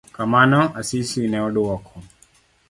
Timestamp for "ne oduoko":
1.27-1.93